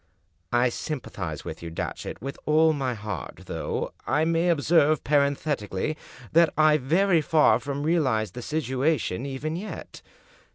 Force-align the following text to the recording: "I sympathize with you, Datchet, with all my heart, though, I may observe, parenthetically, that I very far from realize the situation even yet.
"I 0.51 0.69
sympathize 0.69 1.45
with 1.45 1.61
you, 1.61 1.69
Datchet, 1.69 2.23
with 2.23 2.39
all 2.47 2.73
my 2.73 2.95
heart, 2.95 3.41
though, 3.45 3.93
I 4.07 4.25
may 4.25 4.49
observe, 4.49 5.03
parenthetically, 5.03 5.95
that 6.31 6.51
I 6.57 6.77
very 6.77 7.21
far 7.21 7.59
from 7.59 7.83
realize 7.83 8.31
the 8.31 8.41
situation 8.41 9.27
even 9.27 9.55
yet. 9.55 10.01